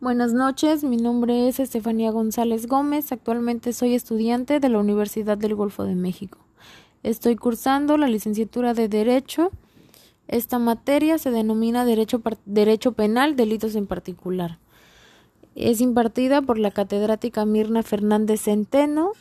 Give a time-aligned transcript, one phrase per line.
[0.00, 5.54] Buenas noches, mi nombre es Estefanía González Gómez, actualmente soy estudiante de la Universidad del
[5.54, 6.38] Golfo de México.
[7.02, 9.50] Estoy cursando la licenciatura de Derecho.
[10.26, 14.58] Esta materia se denomina Derecho, Penal, Delitos en particular.
[15.54, 19.12] Es impartida por la catedrática Mirna Fernández Centeno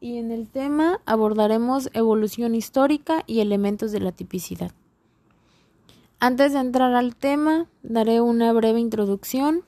[0.00, 4.72] y en el tema abordaremos evolución histórica y elementos de la tipicidad.
[6.20, 9.62] Antes de entrar al tema, daré una breve introducción.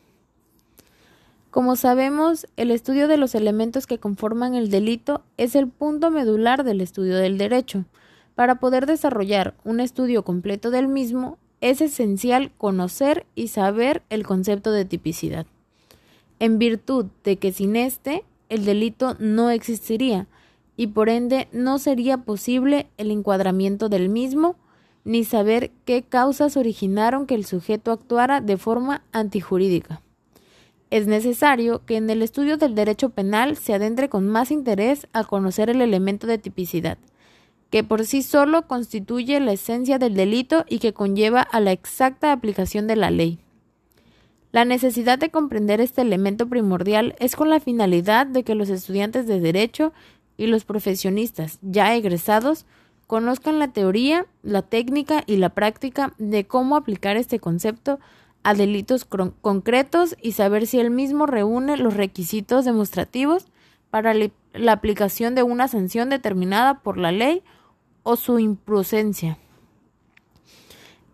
[1.50, 6.62] Como sabemos, el estudio de los elementos que conforman el delito es el punto medular
[6.62, 7.86] del estudio del derecho.
[8.34, 14.72] Para poder desarrollar un estudio completo del mismo, es esencial conocer y saber el concepto
[14.72, 15.46] de tipicidad.
[16.38, 20.26] En virtud de que sin este, el delito no existiría
[20.76, 24.56] y por ende no sería posible el encuadramiento del mismo
[25.04, 30.02] ni saber qué causas originaron que el sujeto actuara de forma antijurídica.
[30.90, 35.24] Es necesario que en el estudio del derecho penal se adentre con más interés a
[35.24, 36.96] conocer el elemento de tipicidad,
[37.70, 42.32] que por sí solo constituye la esencia del delito y que conlleva a la exacta
[42.32, 43.38] aplicación de la ley.
[44.50, 49.26] La necesidad de comprender este elemento primordial es con la finalidad de que los estudiantes
[49.26, 49.92] de derecho
[50.38, 52.64] y los profesionistas ya egresados
[53.06, 57.98] conozcan la teoría, la técnica y la práctica de cómo aplicar este concepto
[58.42, 63.46] a delitos concretos y saber si el mismo reúne los requisitos demostrativos
[63.90, 67.42] para la aplicación de una sanción determinada por la ley
[68.02, 69.38] o su imprudencia.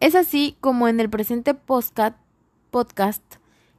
[0.01, 3.25] Es así como en el presente podcast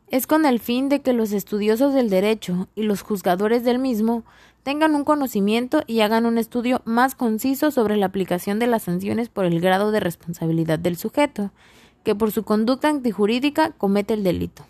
[0.08, 4.24] es con el fin de que los estudiosos del derecho y los juzgadores del mismo
[4.64, 9.30] tengan un conocimiento y hagan un estudio más conciso sobre la aplicación de las sanciones
[9.30, 11.52] por el grado de responsabilidad del sujeto,
[12.06, 14.64] que por su conducta antijurídica comete el delito.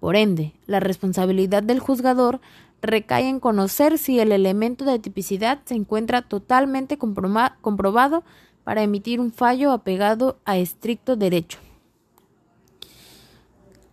[0.00, 2.40] Por ende, la responsabilidad del juzgador
[2.82, 8.24] recae en conocer si el elemento de tipicidad se encuentra totalmente comprobado
[8.64, 11.58] para emitir un fallo apegado a estricto derecho.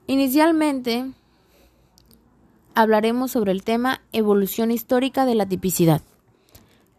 [0.08, 1.12] Inicialmente,
[2.76, 6.02] hablaremos sobre el tema evolución histórica de la tipicidad.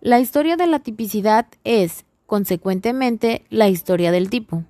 [0.00, 4.64] La historia de la tipicidad es, consecuentemente, la historia del tipo.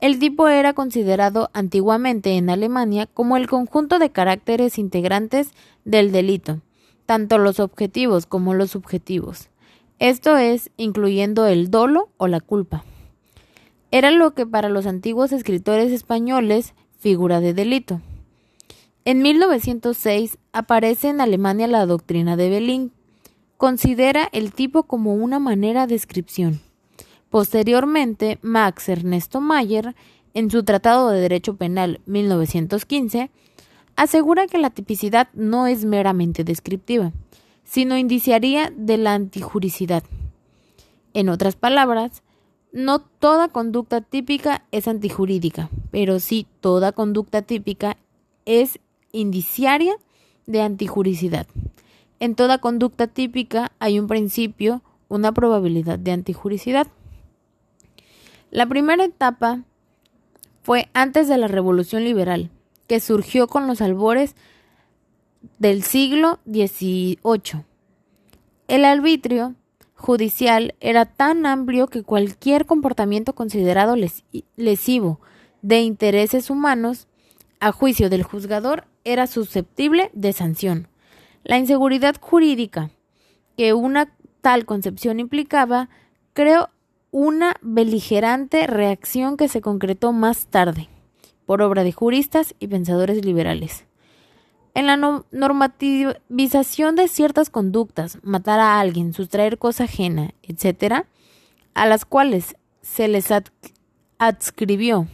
[0.00, 5.50] El tipo era considerado antiguamente en Alemania como el conjunto de caracteres integrantes
[5.84, 6.60] del delito,
[7.06, 9.50] tanto los objetivos como los subjetivos,
[9.98, 12.84] esto es, incluyendo el dolo o la culpa.
[13.90, 18.00] Era lo que para los antiguos escritores españoles figura de delito.
[19.04, 22.92] En 1906 aparece en Alemania la doctrina de Belín.
[23.56, 26.60] Considera el tipo como una manera de descripción.
[27.30, 29.94] Posteriormente, Max Ernesto Mayer,
[30.34, 33.30] en su Tratado de Derecho Penal 1915,
[33.96, 37.12] asegura que la tipicidad no es meramente descriptiva,
[37.64, 40.04] sino indiciaría de la antijuricidad.
[41.14, 42.22] En otras palabras,
[42.72, 47.96] no toda conducta típica es antijurídica, pero sí toda conducta típica
[48.44, 48.78] es
[49.12, 49.94] indiciaria
[50.46, 51.46] de antijuricidad.
[52.20, 56.88] En toda conducta típica hay un principio, una probabilidad de antijuricidad.
[58.50, 59.62] La primera etapa
[60.62, 62.50] fue antes de la Revolución Liberal,
[62.86, 64.34] que surgió con los albores
[65.58, 67.64] del siglo XVIII.
[68.68, 69.54] El arbitrio
[69.94, 73.96] judicial era tan amplio que cualquier comportamiento considerado
[74.56, 75.20] lesivo
[75.60, 77.06] de intereses humanos,
[77.60, 80.88] a juicio del juzgador, era susceptible de sanción.
[81.44, 82.90] La inseguridad jurídica
[83.56, 85.88] que una tal concepción implicaba
[86.32, 86.70] creó
[87.10, 90.88] una beligerante reacción que se concretó más tarde,
[91.46, 93.84] por obra de juristas y pensadores liberales.
[94.74, 94.96] En la
[95.32, 101.06] normativización de ciertas conductas, matar a alguien, sustraer cosa ajena, etc.,
[101.74, 103.28] a las cuales se les
[104.18, 105.08] adscribió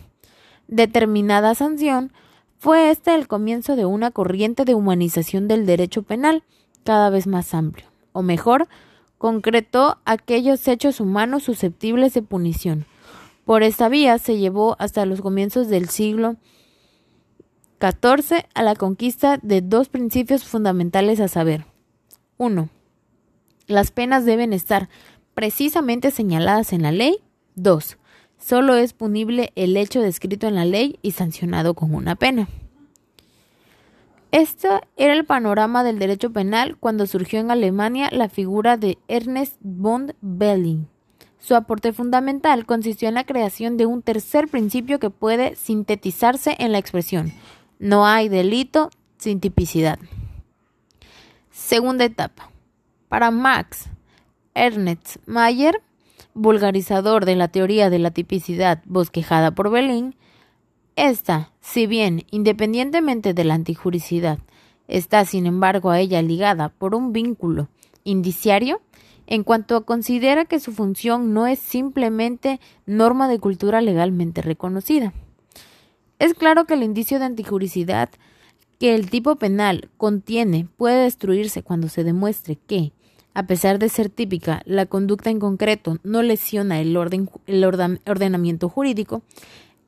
[0.69, 2.13] determinada sanción,
[2.59, 6.43] fue este el comienzo de una corriente de humanización del derecho penal
[6.83, 8.69] cada vez más amplio, o mejor,
[9.25, 12.85] concretó aquellos hechos humanos susceptibles de punición.
[13.47, 16.37] Por esta vía se llevó hasta los comienzos del siglo
[17.81, 21.65] XIV a la conquista de dos principios fundamentales a saber.
[22.37, 22.69] 1.
[23.67, 24.91] Las penas deben estar
[25.33, 27.17] precisamente señaladas en la ley.
[27.55, 27.97] 2.
[28.39, 32.47] Solo es punible el hecho descrito en la ley y sancionado con una pena.
[34.35, 39.59] Este era el panorama del derecho penal cuando surgió en Alemania la figura de Ernest
[39.61, 40.89] von Belling.
[41.39, 46.73] Su aporte fundamental consistió en la creación de un tercer principio que puede sintetizarse en
[46.73, 47.33] la expresión
[47.79, 50.01] No hay delito sin tipicidad.
[51.53, 52.51] Segunda etapa.
[53.09, 53.85] Para Max
[54.55, 55.81] Ernst Mayer,
[56.35, 60.17] vulgarizador de la teoría de la tipicidad bosquejada por Belín,
[60.97, 64.39] esta, si bien independientemente de la antijuricidad,
[64.89, 67.69] está sin embargo a ella ligada por un vínculo
[68.05, 68.81] indiciario,
[69.27, 75.15] en cuanto considera que su función no es simplemente norma de cultura legalmente reconocida.
[76.19, 78.11] Es claro que el indicio de antijuricidad
[78.79, 82.93] que el tipo penal contiene puede destruirse cuando se demuestre que,
[83.33, 88.69] a pesar de ser típica, la conducta en concreto no lesiona el, orden, el ordenamiento
[88.69, 89.23] jurídico,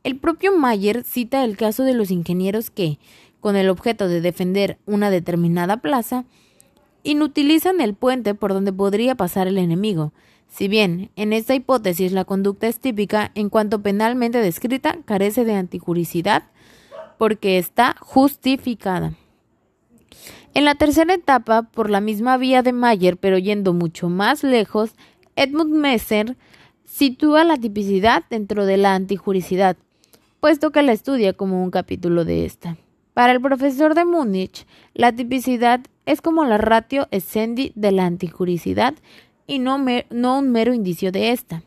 [0.06, 3.00] el propio Mayer cita el caso de los ingenieros que,
[3.40, 6.26] con el objeto de defender una determinada plaza,
[7.02, 10.12] inutilizan el puente por donde podría pasar el enemigo.
[10.46, 15.54] Si bien, en esta hipótesis la conducta es típica, en cuanto penalmente descrita, carece de
[15.54, 16.44] antijuricidad
[17.18, 19.14] porque está justificada.
[20.54, 24.92] En la tercera etapa, por la misma vía de Mayer, pero yendo mucho más lejos,
[25.34, 26.36] Edmund Messer
[26.84, 29.76] sitúa la tipicidad dentro de la antijuricidad,
[30.40, 32.76] puesto que la estudia como un capítulo de esta.
[33.14, 38.94] Para el profesor de Múnich, la tipicidad es como la ratio essendi de la antijuricidad
[39.46, 41.62] y no, no un mero indicio de esta.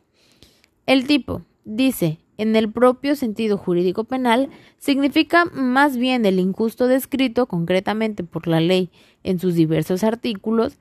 [0.86, 7.48] El tipo, dice, en el propio sentido jurídico penal, significa más bien el injusto descrito
[7.48, 8.92] concretamente por la ley
[9.24, 10.77] en sus diversos artículos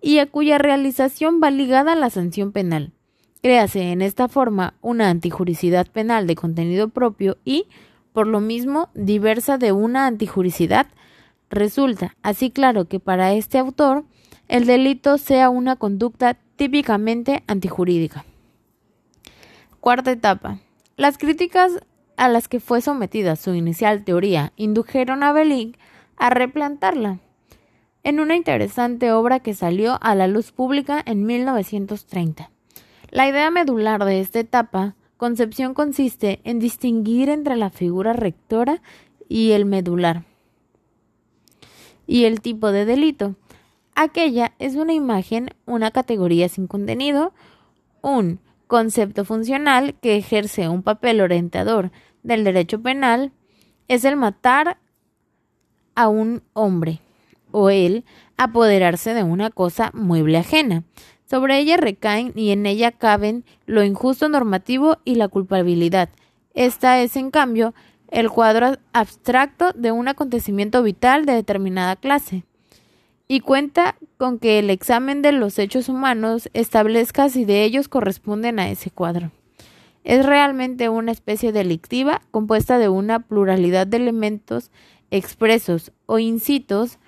[0.00, 2.92] y a cuya realización va ligada la sanción penal.
[3.42, 7.66] Créase en esta forma una antijuricidad penal de contenido propio y,
[8.12, 10.86] por lo mismo, diversa de una antijuricidad.
[11.50, 14.04] Resulta así claro que para este autor
[14.46, 18.24] el delito sea una conducta típicamente antijurídica.
[19.80, 20.60] Cuarta etapa.
[20.96, 21.80] Las críticas
[22.16, 25.76] a las que fue sometida su inicial teoría indujeron a Belling
[26.16, 27.18] a replantarla
[28.04, 32.51] en una interesante obra que salió a la luz pública en 1930.
[33.12, 38.80] La idea medular de esta etapa concepción consiste en distinguir entre la figura rectora
[39.28, 40.24] y el medular
[42.06, 43.34] y el tipo de delito.
[43.94, 47.34] Aquella es una imagen, una categoría sin contenido,
[48.00, 51.92] un concepto funcional que ejerce un papel orientador
[52.22, 53.30] del derecho penal,
[53.88, 54.78] es el matar
[55.94, 57.00] a un hombre
[57.50, 58.06] o el
[58.38, 60.84] apoderarse de una cosa mueble ajena.
[61.32, 66.10] Sobre ella recaen y en ella caben lo injusto normativo y la culpabilidad.
[66.52, 67.72] Esta es, en cambio,
[68.10, 72.44] el cuadro abstracto de un acontecimiento vital de determinada clase.
[73.28, 78.58] Y cuenta con que el examen de los hechos humanos establezca si de ellos corresponden
[78.58, 79.30] a ese cuadro.
[80.04, 84.70] Es realmente una especie delictiva compuesta de una pluralidad de elementos
[85.10, 86.98] expresos o incitos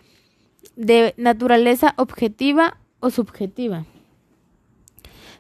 [0.77, 3.85] de naturaleza objetiva o subjetiva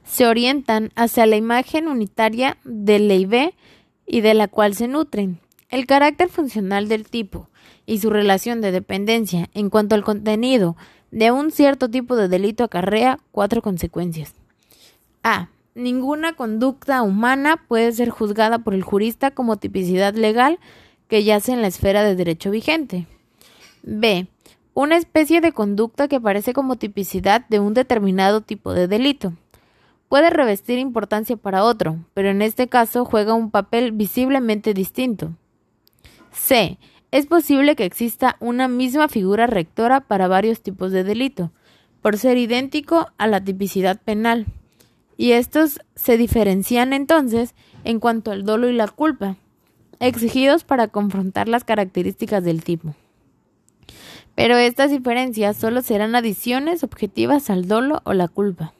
[0.04, 3.54] se orientan hacia la imagen unitaria del Leibe
[4.06, 5.38] y de la cual se nutren.
[5.70, 7.48] El carácter funcional del tipo
[7.86, 10.76] y su relación de dependencia en cuanto al contenido
[11.10, 14.34] de un cierto tipo de delito acarrea cuatro consecuencias.
[15.22, 15.48] A.
[15.74, 20.60] Ninguna conducta humana puede ser juzgada por el jurista como tipicidad legal
[21.08, 23.06] que yace en la esfera de derecho vigente.
[23.82, 24.28] B.
[24.74, 29.32] Una especie de conducta que aparece como tipicidad de un determinado tipo de delito
[30.14, 35.32] puede revestir importancia para otro, pero en este caso juega un papel visiblemente distinto.
[36.30, 36.78] C.
[37.10, 41.50] Es posible que exista una misma figura rectora para varios tipos de delito,
[42.00, 44.46] por ser idéntico a la tipicidad penal,
[45.16, 49.34] y estos se diferencian entonces en cuanto al dolo y la culpa,
[49.98, 52.94] exigidos para confrontar las características del tipo.
[54.36, 58.74] Pero estas diferencias solo serán adiciones objetivas al dolo o la culpa.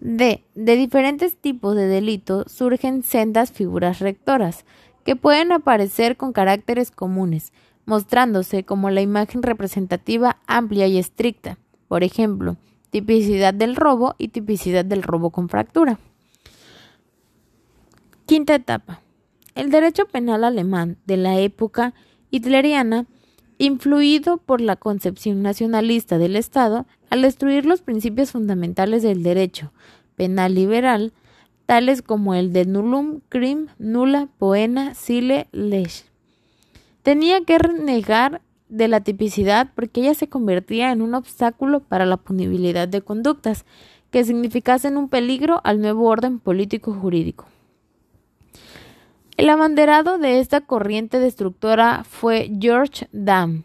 [0.00, 0.44] D.
[0.54, 4.64] De diferentes tipos de delito surgen sendas figuras rectoras,
[5.04, 7.52] que pueden aparecer con caracteres comunes,
[7.84, 12.56] mostrándose como la imagen representativa amplia y estricta, por ejemplo,
[12.90, 15.98] tipicidad del robo y tipicidad del robo con fractura.
[18.26, 19.02] Quinta etapa.
[19.54, 21.94] El derecho penal alemán de la época
[22.30, 23.06] hitleriana,
[23.60, 29.70] influido por la concepción nacionalista del Estado, al destruir los principios fundamentales del derecho
[30.16, 31.12] penal liberal,
[31.66, 36.04] tales como el de nullum crim, nulla poena sile lege.
[37.02, 38.40] Tenía que renegar
[38.70, 43.66] de la tipicidad porque ella se convertía en un obstáculo para la punibilidad de conductas
[44.10, 47.44] que significasen un peligro al nuevo orden político jurídico.
[49.36, 53.64] El abanderado de esta corriente destructora fue George Dam,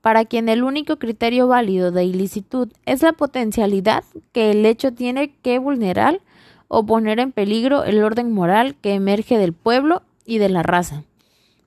[0.00, 5.34] para quien el único criterio válido de ilicitud es la potencialidad que el hecho tiene
[5.42, 6.20] que vulnerar
[6.68, 11.02] o poner en peligro el orden moral que emerge del pueblo y de la raza.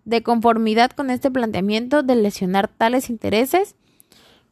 [0.05, 3.75] De conformidad con este planteamiento de lesionar tales intereses,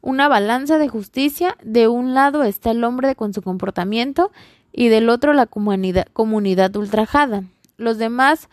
[0.00, 4.30] una balanza de justicia, de un lado está el hombre con su comportamiento
[4.72, 7.42] y del otro la comunidad, comunidad ultrajada.
[7.76, 8.48] Los demás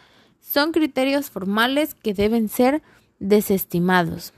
[0.48, 2.82] son criterios formales que deben ser
[3.20, 4.34] desestimados.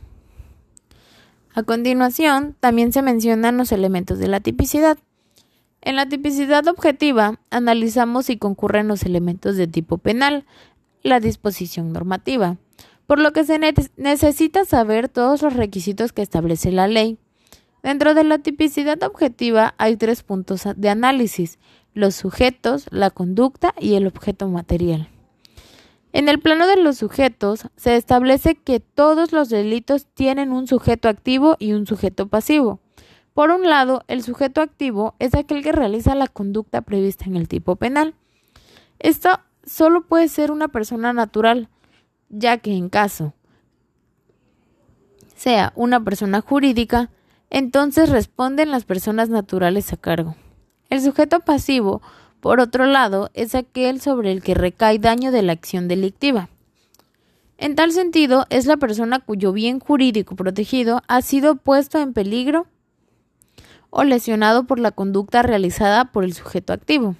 [1.53, 4.97] A continuación, también se mencionan los elementos de la tipicidad.
[5.81, 10.45] En la tipicidad objetiva, analizamos si concurren los elementos de tipo penal,
[11.03, 12.57] la disposición normativa,
[13.05, 13.59] por lo que se
[13.95, 17.17] necesita saber todos los requisitos que establece la ley.
[17.83, 21.59] Dentro de la tipicidad objetiva hay tres puntos de análisis,
[21.93, 25.09] los sujetos, la conducta y el objeto material.
[26.13, 31.09] En el plano de los sujetos, se establece que todos los delitos tienen un sujeto
[31.09, 32.79] activo y un sujeto pasivo.
[33.33, 37.47] Por un lado, el sujeto activo es aquel que realiza la conducta prevista en el
[37.47, 38.15] tipo penal.
[38.99, 39.29] Esto
[39.63, 41.69] solo puede ser una persona natural,
[42.29, 43.33] ya que en caso
[45.35, 47.11] sea una persona jurídica,
[47.49, 50.35] entonces responden las personas naturales a cargo.
[50.89, 52.01] El sujeto pasivo
[52.39, 56.49] por otro lado, es aquel sobre el que recae daño de la acción delictiva.
[57.57, 62.67] En tal sentido, es la persona cuyo bien jurídico protegido ha sido puesto en peligro
[63.89, 67.15] o lesionado por la conducta realizada por el sujeto activo.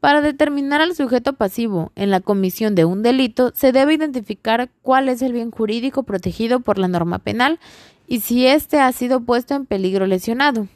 [0.00, 5.08] Para determinar al sujeto pasivo en la comisión de un delito, se debe identificar cuál
[5.08, 7.60] es el bien jurídico protegido por la norma penal
[8.08, 10.66] y si éste ha sido puesto en peligro lesionado.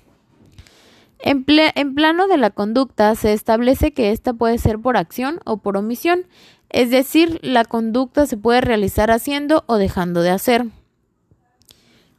[1.19, 5.77] En, plano de la conducta se establece que ésta puede ser por acción o por
[5.77, 6.27] omisión,
[6.69, 10.67] es decir, la conducta se puede realizar haciendo o dejando de hacer.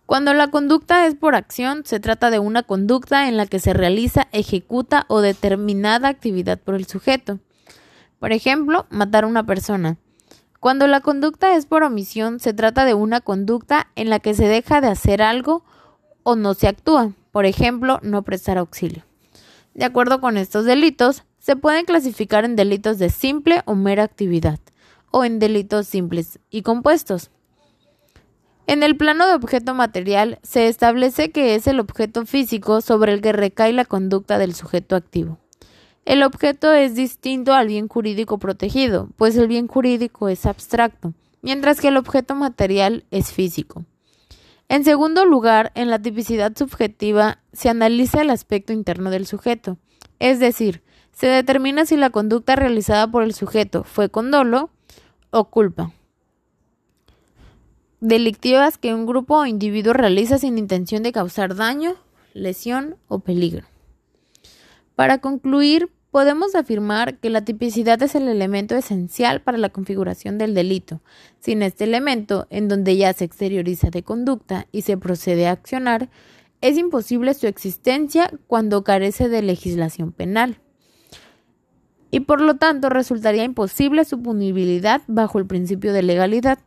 [0.06, 3.74] Cuando la conducta es por acción, se trata de una conducta en la que se
[3.74, 7.40] realiza, ejecuta o determinada actividad por el sujeto.
[8.20, 9.98] Por ejemplo, matar a una persona.
[10.60, 14.48] Cuando la conducta es por omisión, se trata de una conducta en la que se
[14.48, 15.64] deja de hacer algo
[16.30, 19.04] o no se actúa por ejemplo, no prestar auxilio.
[19.76, 24.60] De acuerdo con estos delitos, se pueden clasificar en delitos de simple o mera actividad,
[25.12, 27.30] o en delitos simples y compuestos.
[28.66, 33.22] En el plano de objeto material se establece que es el objeto físico sobre el
[33.22, 35.38] que recae la conducta del sujeto activo.
[36.06, 41.80] El objeto es distinto al bien jurídico protegido, pues el bien jurídico es abstracto, mientras
[41.80, 43.86] que el objeto material es físico.
[44.70, 49.78] En segundo lugar, en la tipicidad subjetiva se analiza el aspecto interno del sujeto,
[50.20, 50.84] es decir,
[51.14, 54.70] se determina si la conducta realizada por el sujeto fue con dolo
[55.32, 55.94] o culpa.
[58.02, 61.96] Delictivas que un grupo o individuo realiza sin intención de causar daño,
[62.34, 63.66] lesión o peligro.
[64.96, 70.54] Para concluir, Podemos afirmar que la tipicidad es el elemento esencial para la configuración del
[70.54, 71.02] delito.
[71.40, 76.10] Sin este elemento, en donde ya se exterioriza de conducta y se procede a accionar,
[76.62, 80.60] es imposible su existencia cuando carece de legislación penal.
[82.10, 86.60] Y por lo tanto resultaría imposible su punibilidad bajo el principio de legalidad.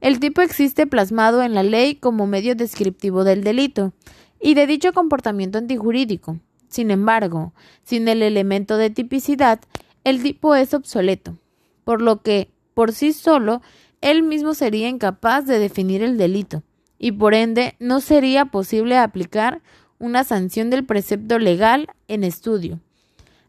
[0.00, 3.92] El tipo existe plasmado en la ley como medio descriptivo del delito
[4.40, 6.40] y de dicho comportamiento antijurídico.
[6.74, 7.52] Sin embargo,
[7.84, 9.60] sin el elemento de tipicidad,
[10.02, 11.38] el tipo es obsoleto,
[11.84, 13.62] por lo que, por sí solo,
[14.00, 16.64] él mismo sería incapaz de definir el delito,
[16.98, 19.62] y por ende no sería posible aplicar
[20.00, 22.80] una sanción del precepto legal en estudio.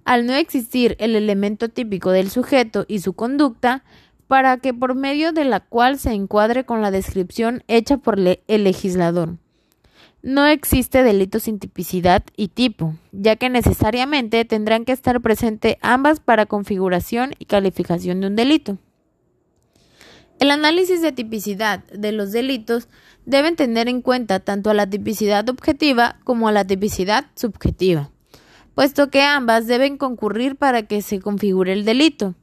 [0.04, 3.84] Al no existir el elemento típico del sujeto y su conducta,
[4.28, 8.64] para que por medio de la cual se encuadre con la descripción hecha por el
[8.64, 9.38] legislador.
[10.26, 16.20] No existe delito sin tipicidad y tipo, ya que necesariamente tendrán que estar presentes ambas
[16.20, 18.80] para configuración y calificación de un delito.
[20.40, 22.88] El análisis de tipicidad de los delitos
[23.28, 28.10] deben tener en cuenta tanto a la tipicidad objetiva como a la tipicidad subjetiva,
[28.74, 32.34] puesto que ambas deben concurrir para que se configure el delito.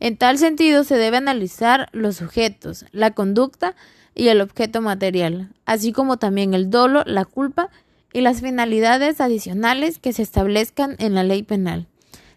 [0.00, 3.74] En tal sentido, se debe analizar los sujetos, la conducta
[4.14, 7.70] y el objeto material, así como también el dolo, la culpa
[8.12, 11.86] y las finalidades adicionales que se establezcan en la ley penal.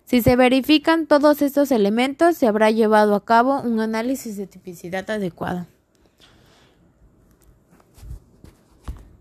[0.06, 5.10] Si se verifican todos estos elementos, se habrá llevado a cabo un análisis de tipicidad
[5.10, 5.66] adecuado.